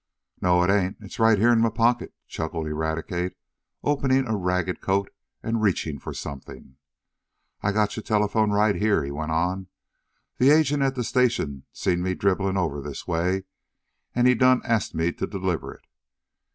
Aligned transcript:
"No, 0.41 0.63
it 0.63 0.71
ain't! 0.71 0.97
it's 0.99 1.19
right 1.19 1.37
yeah 1.37 1.53
in 1.53 1.61
mah 1.61 1.69
pocket," 1.69 2.15
chuckled 2.27 2.65
Eradicate, 2.65 3.35
opening 3.83 4.25
a 4.27 4.35
ragged 4.35 4.81
coat, 4.81 5.13
and 5.43 5.61
reaching 5.61 5.99
for 5.99 6.11
something. 6.11 6.77
"I 7.61 7.71
got 7.71 7.95
yo' 7.95 8.01
telephone 8.01 8.49
right 8.49 8.73
yeah." 8.75 9.03
he 9.03 9.11
went 9.11 9.31
on. 9.31 9.67
"De 10.39 10.49
agent 10.49 10.81
at 10.81 10.95
de 10.95 11.03
station 11.03 11.65
see 11.71 11.95
me 11.97 12.15
dribin' 12.15 12.57
ober 12.57 12.81
dis 12.81 13.07
way, 13.07 13.43
an' 14.15 14.25
he 14.25 14.33
done 14.33 14.63
ast 14.65 14.93
he 14.93 15.11
t' 15.13 15.27
deliber 15.27 15.75
it. 15.75 15.85